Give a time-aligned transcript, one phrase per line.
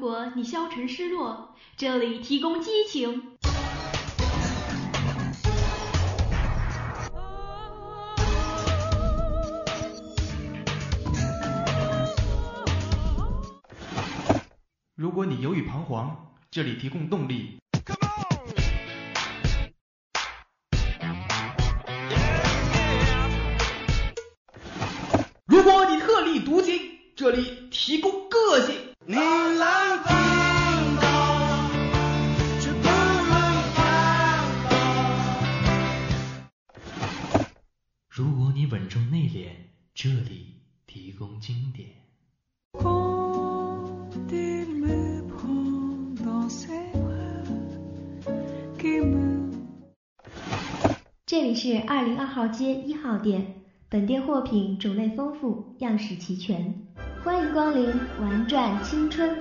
[0.00, 3.36] 如果你消沉失落，这里提供激情。
[14.94, 17.58] 如果你犹豫彷徨，这里提供动力。
[25.44, 26.80] 如果你特立独行，
[27.14, 28.10] 这里提供
[41.40, 41.88] 经典。
[51.26, 53.54] 这里是二零二号街一号店。
[53.88, 56.86] 本店货品种类丰富，样式齐全，
[57.24, 59.36] 欢迎光临，玩转青春。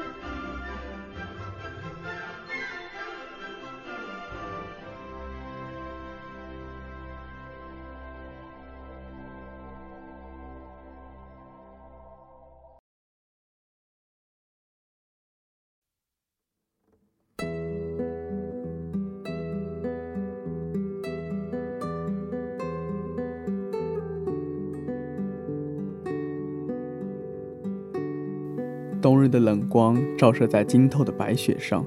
[29.09, 31.83] 冬日的冷光照射在晶透的白雪上，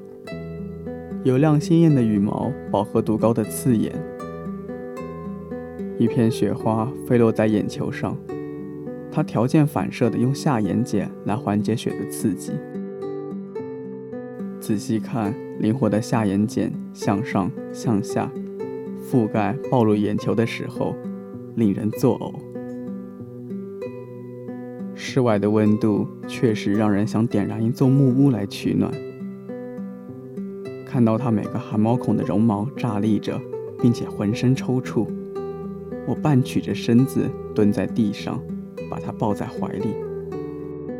[1.23, 3.93] 有亮鲜艳的羽毛，饱和度高的刺眼。
[5.99, 8.17] 一片雪花飞落在眼球上，
[9.13, 12.55] 它条件反射地用下眼睑来缓解雪的刺激。
[14.59, 18.29] 仔细看，灵活的下眼睑向上向下
[19.01, 20.97] 覆盖暴露眼球的时候，
[21.55, 22.52] 令人作呕。
[25.05, 28.89] 室外的温度确实让人想点燃一座木屋来取暖。
[30.87, 33.39] 看到它每个汗毛孔的绒毛炸立着，
[33.81, 35.09] 并且浑身抽搐，
[36.07, 38.41] 我半曲着身子蹲在地上，
[38.89, 39.89] 把它抱在怀里，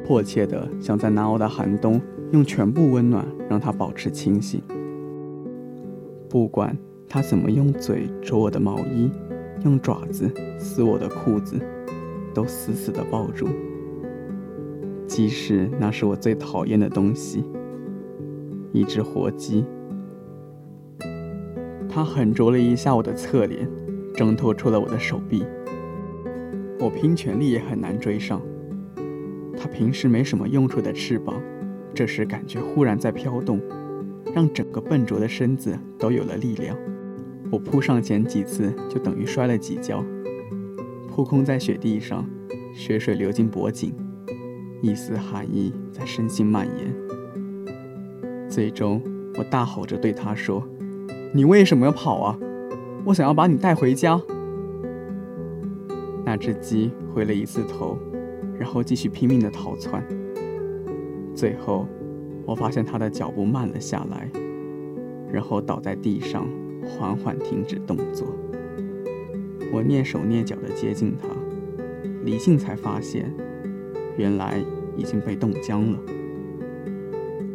[0.05, 2.01] 迫切地想在难熬的寒冬
[2.33, 4.61] 用全部温暖让它保持清醒。
[6.29, 6.77] 不管
[7.09, 9.09] 它怎么用嘴啄我的毛衣，
[9.65, 11.57] 用爪子撕我的裤子，
[12.35, 13.47] 都死死地抱住。
[15.13, 17.45] 即使那是我最讨厌的东西，
[18.73, 19.63] 一只活鸡。
[21.87, 23.69] 它狠啄了一下我的侧脸，
[24.15, 25.45] 挣脱出了我的手臂。
[26.81, 28.41] 我拼全力也很难追上。
[29.55, 31.43] 它平时没什么用处的翅膀，
[31.93, 33.61] 这时感觉忽然在飘动，
[34.35, 36.75] 让整个笨拙的身子都有了力量。
[37.51, 40.03] 我扑上前几次，就等于摔了几跤，
[41.07, 42.25] 扑空在雪地上，
[42.73, 43.95] 血水流进脖颈。
[44.83, 46.93] 一丝寒意在身心蔓延，
[48.49, 49.01] 最终
[49.39, 50.61] 我大吼着对他说
[51.33, 52.37] ：“你为什么要跑啊？
[53.05, 54.21] 我想要把你带回家。”
[56.27, 57.97] 那只鸡回了一次头，
[58.59, 60.05] 然后继续拼命地逃窜。
[61.33, 61.87] 最后，
[62.45, 64.29] 我发现它的脚步慢了下来，
[65.33, 66.45] 然后倒在地上，
[66.85, 68.27] 缓缓停止动作。
[69.73, 71.29] 我蹑手蹑脚地接近它，
[72.25, 73.33] 理性才发现。
[74.23, 74.65] 原来
[74.97, 75.99] 已经被冻僵了。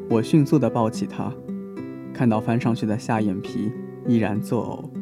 [0.10, 1.34] 我迅速地抱起他，
[2.14, 3.72] 看到翻上去的下眼皮
[4.06, 5.00] 依然作呕，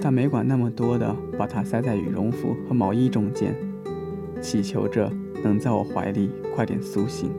[0.00, 3.52] 但没管那么多的，把它塞在羽绒服和毛衣中间，
[4.40, 5.10] 祈求着
[5.42, 7.32] 能在我怀里快点苏醒。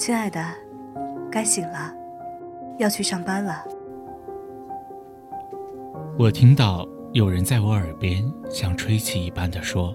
[0.00, 0.42] 亲爱的，
[1.30, 1.92] 该醒了，
[2.78, 3.62] 要去上班了。
[6.18, 9.94] 我听到有人在我耳边像吹气一般的说，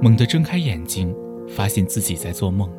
[0.00, 1.12] 猛地睁开眼睛，
[1.48, 2.70] 发现自己在做梦。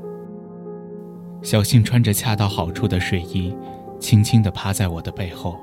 [1.41, 3.53] 小幸穿着恰到好处的睡衣，
[3.99, 5.57] 轻轻地趴在我的背后，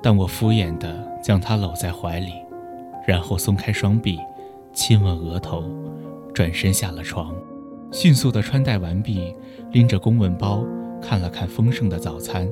[0.00, 2.34] 但我敷衍地将她搂在怀里，
[3.04, 4.20] 然后松开双臂，
[4.72, 5.64] 亲吻额头，
[6.32, 7.34] 转身下了床。
[7.92, 9.34] 迅速的穿戴完毕，
[9.70, 10.64] 拎着公文包
[11.00, 12.50] 看了看丰盛的早餐。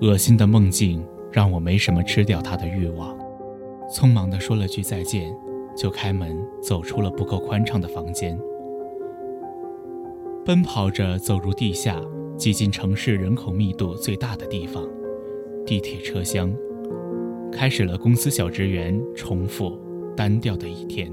[0.00, 3.18] 恶心的梦境让我没什么吃掉它的欲望，
[3.92, 5.34] 匆忙的说了句再见，
[5.76, 8.38] 就开门走出了不够宽敞的房间，
[10.44, 12.00] 奔跑着走入地下，
[12.36, 14.84] 挤进城市人口密度最大的地方——
[15.66, 16.54] 地铁车厢，
[17.50, 19.76] 开始了公司小职员重复
[20.16, 21.12] 单调的一天。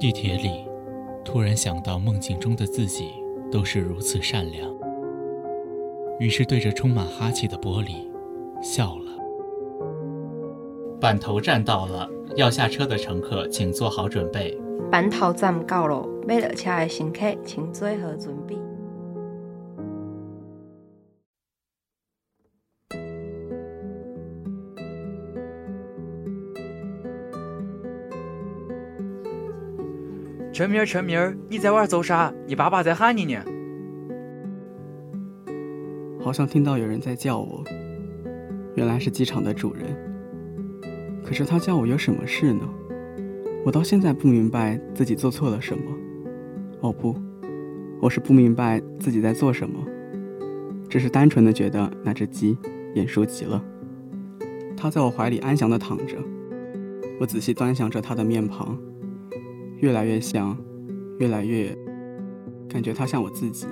[0.00, 0.50] 地铁里。
[1.26, 3.10] 突然想到梦境中的自己
[3.50, 4.72] 都是如此善良，
[6.20, 8.08] 于是对着充满哈气的玻璃
[8.62, 9.12] 笑了。
[11.00, 14.56] 板头站到了，要下车的乘客请做好准备。
[14.88, 18.56] 板头站到了，要下车的乘客请做好准备。
[30.56, 32.32] 陈明儿，陈明儿，你在玩走啥？
[32.46, 33.38] 你爸爸在喊你呢。
[36.18, 37.62] 好像听到有人在叫我，
[38.74, 39.84] 原来是机场的主人。
[41.22, 42.66] 可是他叫我有什么事呢？
[43.66, 45.84] 我到现在不明白自己做错了什么。
[46.80, 47.14] 哦不，
[48.00, 49.78] 我是不明白自己在做什么，
[50.88, 52.56] 只是单纯的觉得那只鸡
[52.94, 53.62] 眼熟极了。
[54.74, 56.16] 它在我怀里安详的躺着，
[57.20, 58.74] 我仔细端详着它的面庞。
[59.78, 60.56] 越来越像，
[61.18, 61.76] 越来越
[62.68, 63.66] 感觉他像我自己。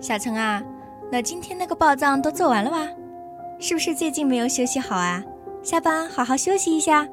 [0.00, 0.62] 小陈啊，
[1.12, 2.88] 那今天那个报账都做完了吗？
[3.58, 5.22] 是不是最近没有休息好啊？
[5.62, 7.06] 下班好好休息一下。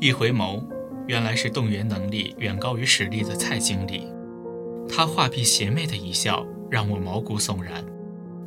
[0.00, 0.60] 一回眸。
[1.06, 4.12] 原来是动员能力远高于实力的蔡经理，
[4.88, 7.84] 他画壁邪魅的一笑让我毛骨悚然，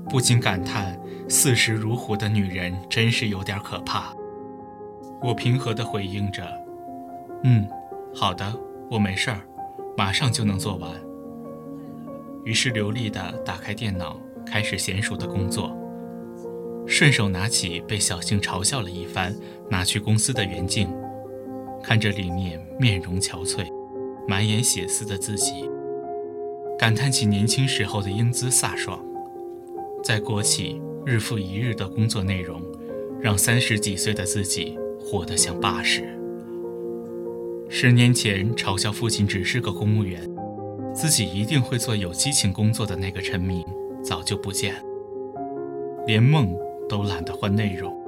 [0.09, 4.13] 不禁感叹：四十如虎的女人真是有点可怕。
[5.21, 6.44] 我平和地回应着
[7.44, 7.65] ：“嗯，
[8.13, 8.53] 好的，
[8.91, 9.41] 我没事儿，
[9.97, 10.91] 马上就能做完。”
[12.44, 15.73] 于是流利地打开电脑，开始娴熟的工作，
[16.85, 19.33] 顺手拿起被小幸嘲笑了一番
[19.69, 20.89] 拿去公司的原镜。
[21.81, 23.66] 看着里面面容憔悴、
[24.28, 25.70] 满眼血丝的自己，
[26.78, 29.00] 感叹起年轻时候的英姿飒爽。
[30.04, 32.62] 在国企日复一日的工作内容，
[33.20, 36.04] 让三十几岁的自己活得像八十。
[37.70, 40.22] 十年前嘲笑父亲只是个公务员，
[40.94, 43.64] 自己一定会做有激情工作的那个陈明，
[44.02, 44.74] 早就不见，
[46.08, 46.56] 连梦
[46.88, 47.99] 都懒得换内容。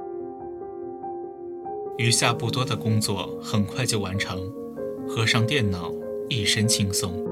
[1.98, 4.50] 余下不多的工作很快就完成，
[5.06, 5.92] 合上电脑，
[6.28, 7.22] 一身轻松。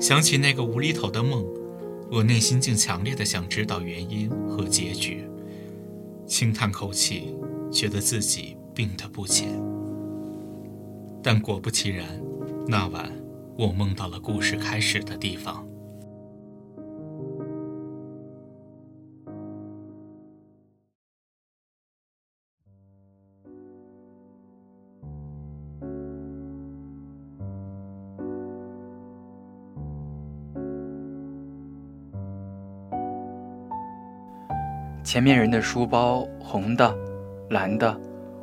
[0.00, 1.44] 想起那个无厘头的梦，
[2.10, 5.28] 我内心竟强烈的想知道原因和结局。
[6.26, 7.34] 轻叹口气，
[7.72, 9.48] 觉得自己病得不浅。
[11.22, 12.06] 但果不其然，
[12.68, 13.12] 那晚
[13.56, 15.66] 我梦到了故事开始的地方。
[35.08, 36.94] 前面人的书包，红的、
[37.48, 37.98] 蓝的、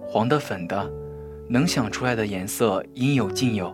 [0.08, 0.92] 黄的、粉的，
[1.48, 3.72] 能想出来的颜色应有尽有。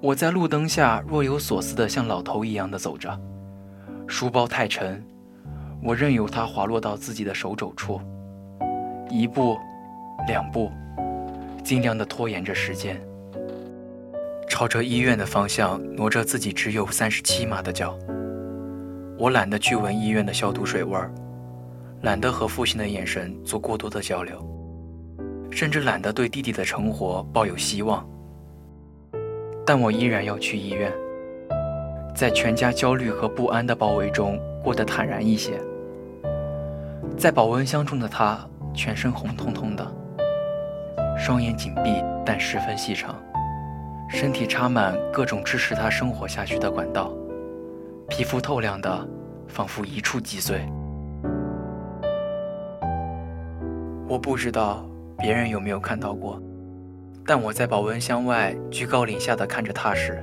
[0.00, 3.20] 我在路灯下若有所思地像老头一样的走着，
[4.06, 5.04] 书包太沉，
[5.82, 8.00] 我任由它滑落到自己的手肘处。
[9.10, 9.58] 一步，
[10.28, 10.70] 两步，
[11.64, 13.02] 尽量地拖延着时间，
[14.48, 17.98] 朝着医院的方向挪着自己只有三十七码的脚。
[19.18, 21.12] 我懒得去闻医院的消毒水味儿。
[22.02, 24.44] 懒得和父亲的眼神做过多的交流，
[25.50, 28.04] 甚至懒得对弟弟的成活抱有希望。
[29.64, 30.92] 但我依然要去医院，
[32.12, 35.60] 在全家焦虑和不安的包围中过得坦然一些。
[37.16, 38.44] 在保温箱中的他，
[38.74, 39.86] 全身红彤彤的，
[41.16, 43.14] 双眼紧闭但十分细长，
[44.10, 47.12] 身体插满各种支持他生活下去的管道，
[48.08, 49.08] 皮肤透亮的，
[49.46, 50.66] 仿佛一触即碎。
[54.12, 54.84] 我不知道
[55.16, 56.38] 别人有没有看到过，
[57.24, 60.22] 但我在保温箱外居高临下的看着他时，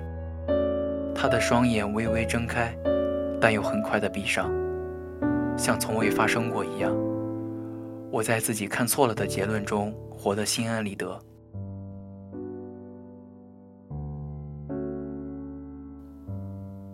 [1.16, 2.72] 他的双眼微微睁开，
[3.42, 4.48] 但又很快的闭上，
[5.58, 6.96] 像从未发生过一样。
[8.12, 11.20] 我在自己看错了的结论中活得心安理得。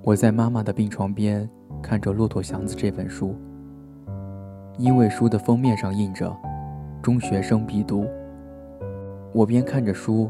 [0.01, 1.49] 我在妈妈的病床边
[1.83, 3.35] 看着《骆驼祥子》这本书，
[4.77, 6.33] 因为书的封面上印着。
[7.05, 8.07] 中学生必读。
[9.31, 10.27] 我边看着书，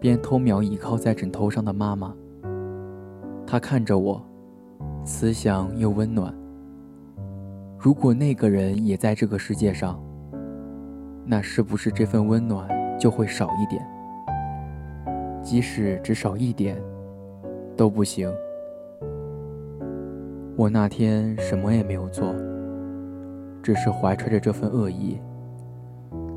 [0.00, 2.12] 边偷瞄倚靠在枕头上的妈妈。
[3.46, 4.20] 她看着我，
[5.04, 6.34] 慈祥又温暖。
[7.78, 10.02] 如果那个人也在这个世界上，
[11.24, 13.80] 那是不是这份温暖就会少一点？
[15.44, 16.76] 即使只少一点，
[17.76, 18.28] 都不行。
[20.56, 22.34] 我那天什么也没有做，
[23.62, 25.20] 只是怀揣着这份恶意，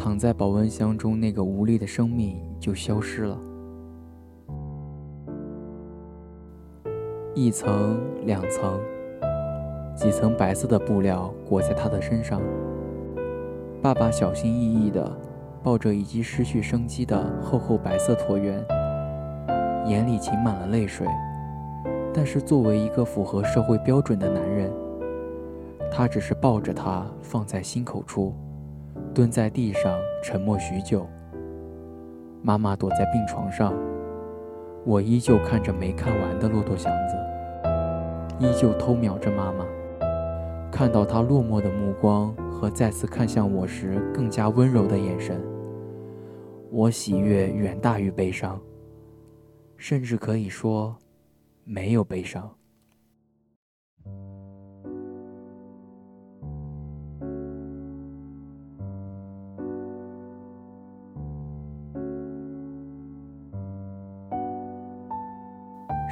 [0.08, 3.38] 躺在保温箱中，那个无力的生命就消失了。
[7.36, 8.80] 一层、两层，
[9.94, 12.42] 几层白色的布料裹在他的身上。
[13.82, 15.12] 爸爸小心翼翼地
[15.62, 18.66] 抱着已经失去生机的厚厚白色椭圆，
[19.88, 21.06] 眼里噙满了泪水。
[22.14, 24.72] 但是作为一个符合社会标准的男人，
[25.92, 28.34] 他只是抱着它放在心口处，
[29.18, 31.08] 蹲在地上沉默许久。
[32.44, 33.74] 妈妈躲在病床上，
[34.86, 37.16] 我依旧看着没看完的骆驼祥子，
[38.38, 39.66] 依旧偷瞄着妈妈。
[40.72, 45.42] 看到她落寞的目光和再次看向我时更加温柔的眼神，
[46.70, 48.62] 我喜悦远大于悲伤，
[49.78, 50.96] 甚至可以说。
[51.64, 52.50] 没有悲伤。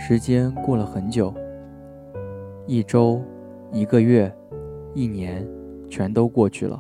[0.08, 1.34] 时间过了很久，
[2.68, 3.20] 一周、
[3.72, 4.32] 一个月、
[4.94, 5.44] 一年，
[5.90, 6.80] 全都过去了。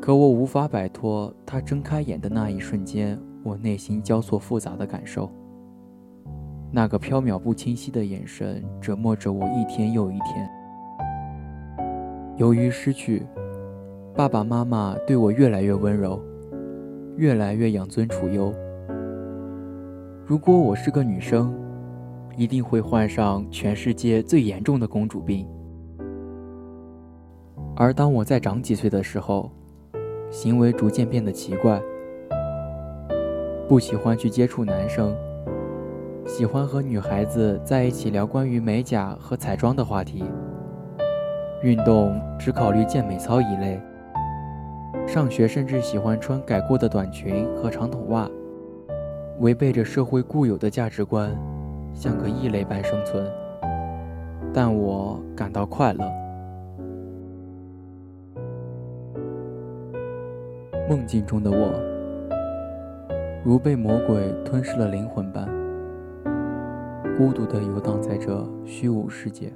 [0.00, 5.30] 可我无法摆脱他睁开眼的那一瞬间，我内心交错复杂的感受。
[6.70, 10.48] 那个飘渺不清晰的眼神折磨着我一天又一天。
[12.38, 13.26] 由于失去，
[14.14, 16.18] 爸爸妈妈对我越来越温柔，
[17.14, 18.50] 越来越养尊处优。
[20.24, 21.54] 如果我是个女生，
[22.36, 25.46] 一定会患上全世界最严重的公主病。
[27.74, 29.50] 而当我再长几岁的时候，
[30.30, 31.80] 行为逐渐变得奇怪，
[33.68, 35.14] 不喜欢去接触男生。
[36.24, 40.24] 喜欢和女孩子在一起聊关于美甲和彩妆的话题。
[41.62, 43.80] 运动只考虑健美操一类。
[45.06, 48.30] 上学甚至喜欢穿改过的短裙和长筒袜，
[49.40, 51.36] 违背着社会固有的价值观，
[51.94, 53.26] 像个异类般生存。
[54.52, 56.04] 但我感到快乐。
[60.88, 61.72] 梦境中的我，
[63.44, 65.48] 如被魔鬼吞噬了灵魂般。
[67.16, 69.52] 孤独地游荡在这虚无世界，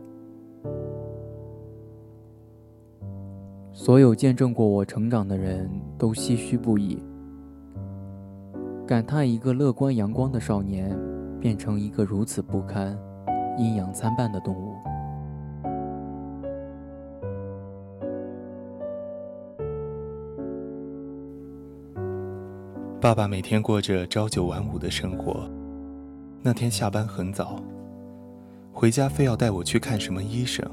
[3.72, 7.02] 所有见证过我成长的人都唏嘘不已，
[8.86, 10.96] 感叹一个乐观阳光的少年
[11.40, 12.98] 变成一个如此不堪、
[13.56, 14.74] 阴阳参半的动物。
[23.00, 25.48] 爸爸每天过着朝九晚五的生活。
[26.42, 27.60] 那天下班很早，
[28.72, 30.64] 回家非要带我去看什么医生。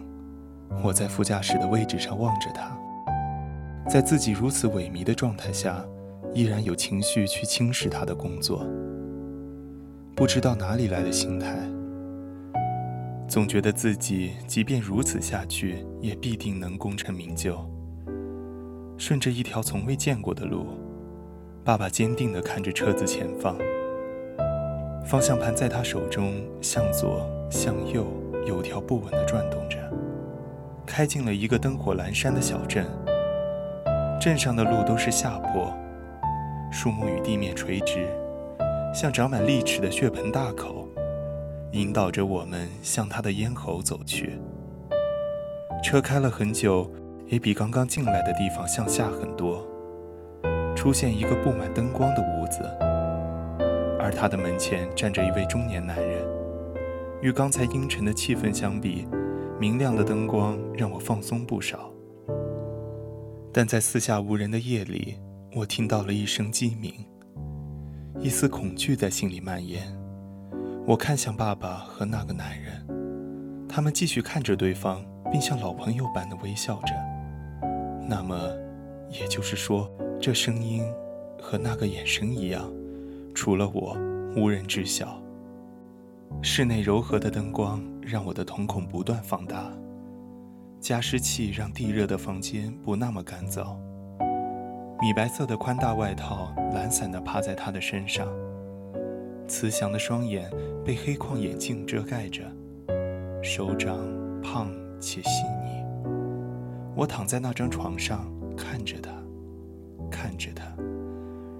[0.84, 2.76] 我在副驾驶的位置上望着他，
[3.88, 5.86] 在自己如此萎靡的状态下，
[6.34, 8.66] 依然有情绪去轻视他的工作。
[10.16, 11.58] 不知道哪里来的心态，
[13.28, 17.58] 总觉得自己即便如此下去，也必定能功成名就。
[18.96, 20.68] 顺着一条从未见过的路，
[21.64, 23.58] 爸爸坚定地看着车子前方。
[25.04, 28.06] 方向盘在他手中向左向右
[28.46, 29.78] 有条不紊地转动着，
[30.86, 32.86] 开进了一个灯火阑珊的小镇。
[34.22, 35.76] 镇上的路都是下坡，
[36.72, 38.08] 树木与地面垂直，
[38.94, 40.88] 像长满利齿的血盆大口，
[41.72, 44.38] 引导着我们向他的咽喉走去。
[45.84, 46.88] 车开了很久，
[47.26, 49.68] 也比刚刚进来的地方向下很多，
[50.76, 52.62] 出现一个布满灯光的屋子。
[54.00, 56.24] 而他的门前站着一位中年男人，
[57.20, 59.08] 与刚才阴沉的气氛相比，
[59.60, 61.92] 明亮的灯光让我放松不少。
[63.52, 65.18] 但在四下无人的夜里，
[65.56, 66.94] 我听到了一声鸡鸣，
[68.20, 69.84] 一丝恐惧在心里蔓延。
[70.86, 72.86] 我看向爸爸和那个男人，
[73.68, 76.94] 他们继续看着对方，并像老朋友般的微笑着。
[78.08, 78.36] 那么，
[79.10, 79.90] 也就是说，
[80.22, 80.84] 这声音
[81.42, 82.72] 和那个眼神一样。
[83.34, 83.98] 除了我，
[84.36, 85.22] 无人知晓。
[86.42, 89.72] 室内柔和的灯光让我的瞳孔不断放大，
[90.80, 93.78] 加湿器让地热的房间不那么干燥。
[95.04, 98.26] 米白色的宽大外套懒散地趴在他的身上，
[99.50, 100.50] 慈祥的双眼
[100.86, 102.42] 被黑框眼镜遮盖着，
[103.44, 104.00] 手掌
[104.42, 105.84] 胖且细腻。
[106.96, 109.12] 我躺在那张床上，看着他，
[110.10, 110.64] 看着他，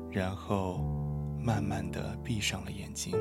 [0.10, 0.80] 然后。
[1.46, 3.14] 慢慢的闭上了眼睛。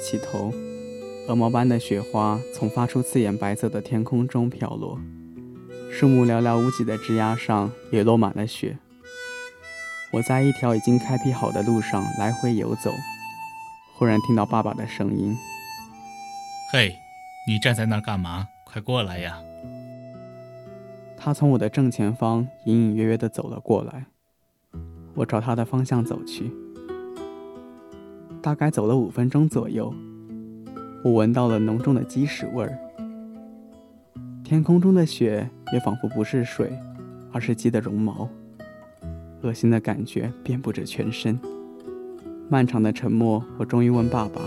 [0.00, 0.52] 起头，
[1.28, 4.98] 鹅毛般的雪花从发出刺眼白色的天空中飘落，
[5.92, 8.78] 树木寥寥无几的枝桠上也落满了雪。
[10.12, 12.90] 我在一条已经开辟好的路上来回游走，
[13.94, 15.36] 忽然听到爸爸的声音
[16.72, 16.96] ：“嘿，
[17.46, 18.48] 你站在那儿干嘛？
[18.64, 19.40] 快过来呀！”
[21.16, 24.06] 他从我的正前方隐隐约约地走了过来，
[25.14, 26.50] 我朝他的方向走去。
[28.42, 29.92] 大概走了五分钟左右，
[31.04, 32.78] 我闻到了浓重的鸡屎味儿。
[34.42, 36.72] 天空中的雪也仿佛不是水，
[37.32, 38.26] 而是鸡的绒毛。
[39.42, 41.38] 恶心的感觉遍布着全身。
[42.48, 44.40] 漫长的沉默，我终于问爸爸：“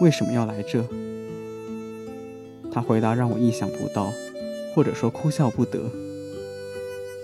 [0.00, 0.84] 为什么要来这？”
[2.70, 4.10] 他回答让我意想不到，
[4.74, 5.80] 或者说哭笑不得。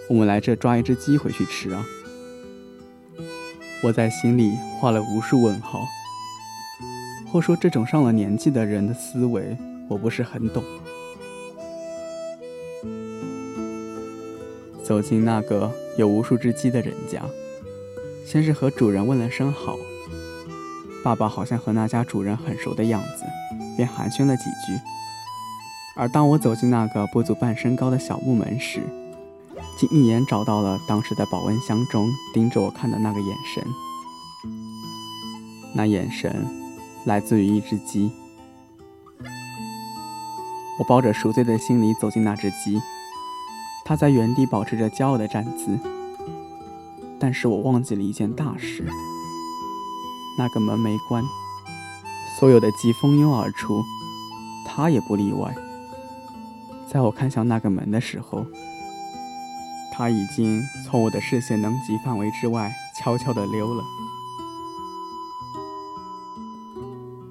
[0.08, 1.86] 我们来这抓一只鸡回去吃啊！
[3.82, 5.80] 我在心里画了无数问号，
[7.32, 9.56] 或说这种上了年纪的人的思维，
[9.88, 10.62] 我不是很懂。
[14.84, 17.22] 走进那个有无数只鸡的人家，
[18.26, 19.76] 先是和主人问了声好。
[21.02, 23.24] 爸爸好像和那家主人很熟的样子，
[23.76, 24.78] 便寒暄了几句。
[25.96, 28.82] 而当我走进那个不足半身高的小木门时，
[29.80, 33.66] 竟一眼找到了当时在保温箱中盯着我看的那个眼神，
[35.74, 36.46] 那眼神
[37.06, 38.12] 来自于一只鸡。
[40.78, 42.78] 我抱着赎罪的心理走进那只鸡，
[43.82, 45.78] 它在原地保持着骄傲的站姿。
[47.18, 48.86] 但是我忘记了一件大事：
[50.36, 51.24] 那个门没关，
[52.38, 53.82] 所有的鸡蜂拥而出，
[54.66, 55.54] 它也不例外。
[56.86, 58.44] 在我看向那个门的时候。
[60.00, 63.84] 他已经从我的视线能及范围之外悄悄地溜了。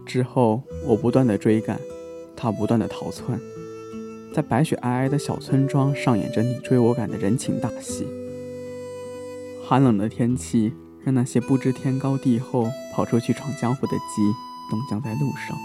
[0.05, 1.79] 之后，我不断地追赶，
[2.35, 3.39] 他不断地逃窜，
[4.35, 8.05] 在白雪皑皑的小村庄上演着你追我赶的人情大戏。
[9.67, 10.71] 寒冷的天气
[11.03, 14.21] 让那些不知天高地厚、跑出去闯江湖的鸡
[14.69, 15.57] 冻僵在路上。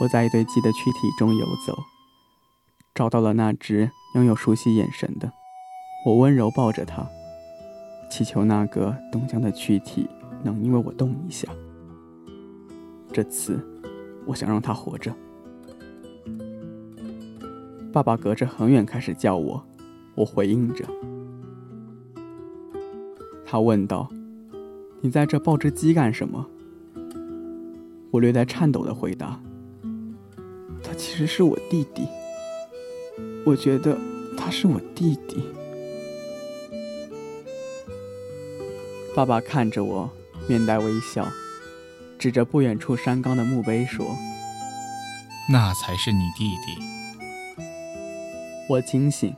[0.00, 1.76] 我在一堆鸡的躯体中游走，
[2.94, 3.90] 找到了那只。
[4.14, 5.32] 拥有熟悉眼神的
[6.04, 7.06] 我，温柔抱着他，
[8.10, 10.08] 祈求那个冻僵的躯体
[10.42, 11.48] 能因为我动一下。
[13.12, 13.64] 这次，
[14.26, 15.14] 我想让他活着。
[17.92, 19.64] 爸爸隔着很远开始叫我，
[20.14, 20.84] 我回应着。
[23.44, 24.08] 他问道
[25.02, 26.46] ：“你在这抱只鸡干什么？”
[28.12, 29.40] 我略带颤抖的回答
[30.82, 32.06] ：“他其实是我弟弟。”
[33.46, 33.96] 我觉得
[34.36, 35.42] 他是我弟弟。
[39.16, 40.08] 爸爸看着我，
[40.46, 41.26] 面带微笑，
[42.18, 44.16] 指着不远处山岗的墓碑说
[45.50, 46.82] ：“那才是你弟弟。”
[48.70, 49.34] 我惊醒，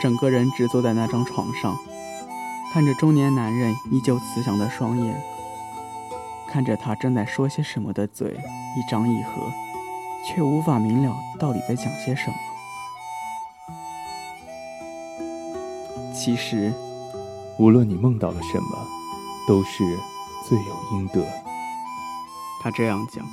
[0.00, 1.76] 整个人直坐在那张床上，
[2.72, 5.20] 看着中年男人依旧慈祥的双眼，
[6.48, 9.50] 看着他正在说些什么的嘴一张一合，
[10.24, 12.36] 却无法明了到底在讲些什么。
[16.22, 16.70] 其实，
[17.58, 18.86] 无论你梦到了什么，
[19.48, 19.82] 都是
[20.46, 21.26] 罪有应得。
[22.62, 23.24] 他这样讲。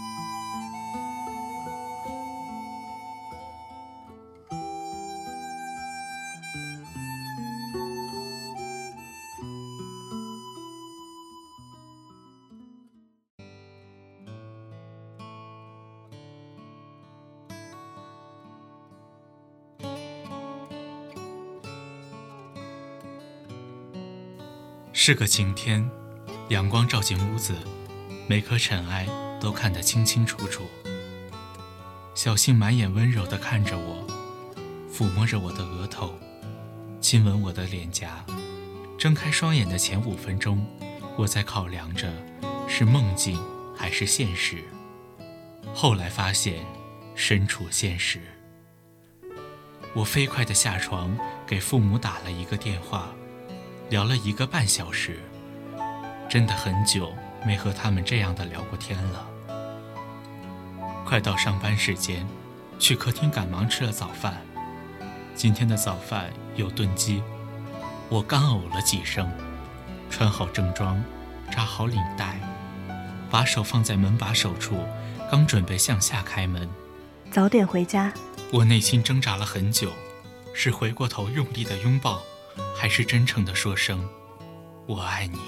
[25.08, 25.90] 是个晴天，
[26.50, 27.56] 阳光照进屋子，
[28.28, 29.08] 每颗尘埃
[29.40, 30.66] 都看得清清楚楚。
[32.14, 34.06] 小杏满眼温柔地看着我，
[34.94, 36.14] 抚摸着我的额头，
[37.00, 38.22] 亲吻我的脸颊。
[38.98, 40.68] 睁开双眼的前五分钟，
[41.16, 42.12] 我在考量着
[42.68, 43.42] 是梦境
[43.74, 44.62] 还是现实。
[45.74, 46.66] 后来发现，
[47.16, 48.20] 身处现实。
[49.94, 51.18] 我飞快地下床，
[51.48, 53.08] 给父母打了一个电话。
[53.90, 55.18] 聊了一个半小时，
[56.30, 57.14] 真的很久
[57.46, 59.26] 没和他们这样的聊过天了。
[61.06, 62.28] 快到上班时间，
[62.78, 64.42] 去客厅赶忙吃了早饭。
[65.36, 67.24] 今天的早饭有炖鸡。
[68.10, 69.30] 我干呕了几声，
[70.10, 71.02] 穿好正装，
[71.50, 72.40] 扎好领带，
[73.30, 74.80] 把手放在门把手处，
[75.32, 76.70] 刚准备向下开门。
[77.32, 78.14] 早点回家。
[78.52, 79.92] 我内心挣扎了很久，
[80.54, 82.22] 是回过头用力的拥抱。
[82.76, 84.08] 还是真诚的说声
[84.88, 85.40] “我爱你”。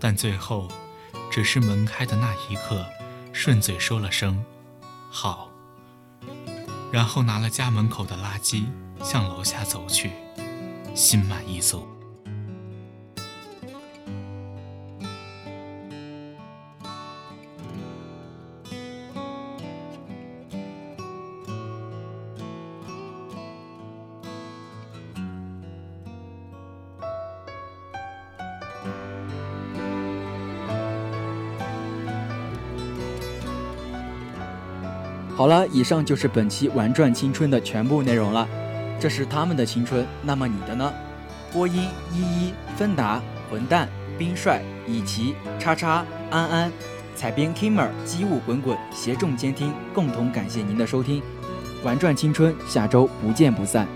[0.00, 0.68] 但最后，
[1.30, 2.84] 只是门开的那一刻，
[3.32, 4.44] 顺嘴说了声
[5.10, 5.50] “好”，
[6.90, 8.64] 然后拿了家门口的垃圾
[9.02, 10.10] 向楼下走去，
[10.94, 11.86] 心满意足。
[35.40, 38.46] 好了，以上就是本期《玩转青春》的全部内容了。
[39.00, 40.92] 这是他们的青春，那么你的呢？
[41.50, 46.72] 播音：依依、芬达、混蛋、冰帅、以奇、叉叉、安安，
[47.16, 51.20] 采编：Kimmer、机务滚滚，协众监听，共同感谢您的收听。
[51.82, 53.88] 《玩转青春》，下周不见不散。